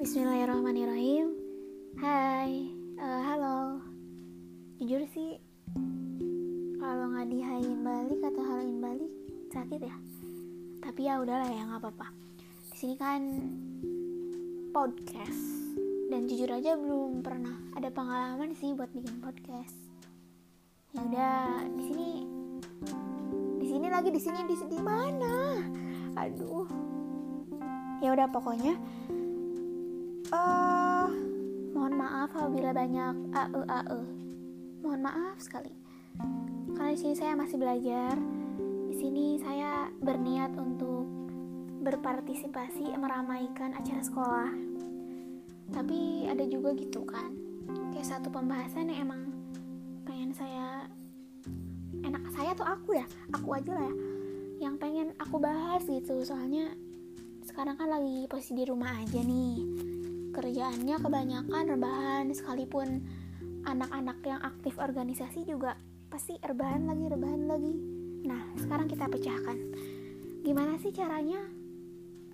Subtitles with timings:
[0.00, 1.36] Bismillahirrahmanirrahim.
[2.00, 3.84] Hai, uh, halo.
[4.80, 5.36] Jujur sih,
[6.80, 9.12] kalau nggak dihain balik atau haluin balik
[9.52, 9.92] sakit ya.
[10.80, 12.16] Tapi ya udahlah ya nggak apa-apa.
[12.72, 13.20] Di sini kan
[14.72, 15.68] podcast
[16.08, 19.76] dan jujur aja belum pernah ada pengalaman sih buat bikin podcast.
[20.96, 22.10] Ya udah, di sini,
[23.60, 25.60] di sini lagi di sini di mana?
[26.16, 26.88] Aduh.
[28.00, 28.80] Ya udah pokoknya
[30.30, 31.08] uh,
[31.74, 34.00] mohon maaf apabila banyak ae ae
[34.80, 35.74] mohon maaf sekali.
[36.74, 38.14] Karena di sini saya masih belajar.
[38.90, 41.06] Di sini saya berniat untuk
[41.80, 44.50] berpartisipasi meramaikan acara sekolah.
[45.70, 47.30] Tapi ada juga gitu kan.
[47.94, 49.30] Kayak satu pembahasan yang emang
[50.02, 50.90] pengen saya
[52.02, 53.06] enak saya tuh aku ya?
[53.36, 53.94] Aku aja lah ya.
[54.68, 56.24] Yang pengen aku bahas gitu.
[56.26, 56.74] Soalnya
[57.46, 59.89] sekarang kan lagi posisi di rumah aja nih
[60.30, 63.02] kerjaannya kebanyakan rebahan sekalipun
[63.66, 65.76] anak-anak yang aktif organisasi juga
[66.10, 67.74] pasti rebahan lagi rebahan lagi.
[68.26, 69.58] Nah sekarang kita pecahkan.
[70.46, 71.42] Gimana sih caranya?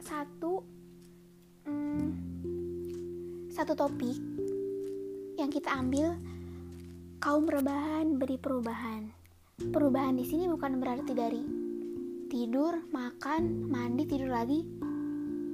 [0.00, 0.62] Satu
[1.66, 2.08] hmm,
[3.50, 4.20] satu topik
[5.40, 6.16] yang kita ambil
[7.18, 9.08] kaum rebahan beri perubahan.
[9.56, 11.42] Perubahan di sini bukan berarti dari
[12.28, 14.85] tidur makan mandi tidur lagi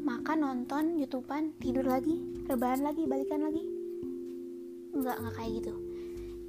[0.00, 3.64] makan nonton youtubean tidur lagi rebahan lagi balikan lagi.
[4.96, 5.74] Nggak nggak kayak gitu.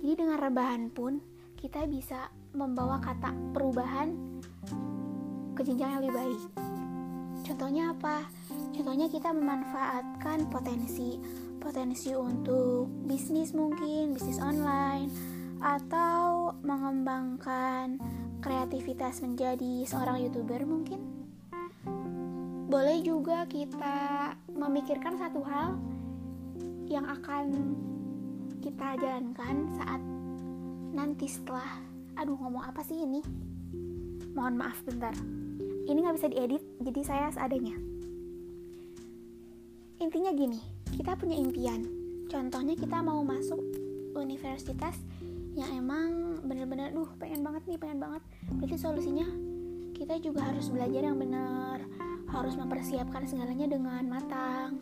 [0.02, 1.22] Jadi dengan rebahan pun
[1.60, 4.18] kita bisa membawa kata perubahan
[5.54, 6.42] ke jenjang yang lebih baik.
[7.46, 8.26] Contohnya apa?
[8.74, 11.22] Contohnya kita memanfaatkan potensi
[11.62, 15.14] potensi untuk bisnis mungkin bisnis online
[15.62, 18.02] atau mengembangkan
[18.42, 21.20] kreativitas menjadi seorang youtuber mungkin
[22.72, 25.76] boleh juga kita memikirkan satu hal
[26.87, 27.76] yang akan
[28.64, 29.99] kita jalankan saat
[30.95, 31.67] nanti setelah
[32.15, 33.20] aduh ngomong apa sih ini?
[34.31, 35.11] Mohon maaf bentar.
[35.83, 37.76] Ini nggak bisa diedit jadi saya seadanya.
[39.99, 40.64] Intinya gini
[40.95, 41.83] kita punya impian.
[42.31, 43.60] Contohnya kita mau masuk
[44.15, 44.95] universitas
[45.60, 48.23] yang emang bener-bener duh pengen banget nih pengen banget.
[48.48, 49.51] Berarti solusinya
[50.02, 51.78] kita juga harus belajar yang benar
[52.34, 54.82] harus mempersiapkan segalanya dengan matang.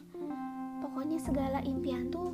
[0.80, 2.32] Pokoknya segala impian tuh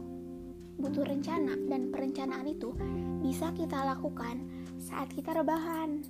[0.77, 2.77] butuh rencana dan perencanaan itu
[3.25, 4.37] bisa kita lakukan
[4.77, 6.05] saat kita rebahan.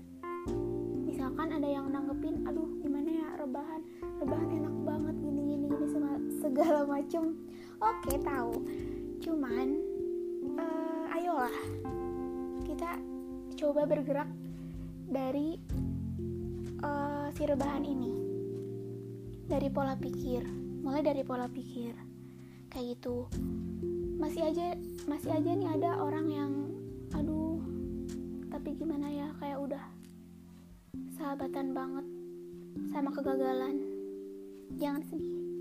[1.08, 3.80] Misalkan ada yang nanggepin, aduh gimana ya rebahan,
[4.20, 5.88] rebahan enak banget gini gini gini
[6.44, 7.40] segala macem.
[7.80, 8.52] Oke tahu,
[9.24, 9.80] cuman
[10.60, 11.56] uh, ayolah
[12.68, 13.00] kita
[13.56, 14.28] coba bergerak
[15.08, 15.56] dari
[16.84, 18.12] uh, si rebahan ini.
[19.46, 20.44] Dari pola pikir.
[20.84, 21.96] Mulai dari pola pikir.
[22.68, 23.30] Kayak gitu.
[24.20, 24.76] Masih aja
[25.06, 26.52] masih aja nih ada orang yang
[27.14, 27.62] aduh
[28.52, 29.28] tapi gimana ya?
[29.40, 29.86] Kayak udah
[31.16, 32.06] sahabatan banget
[32.92, 33.80] sama kegagalan.
[34.76, 35.55] Jangan sedih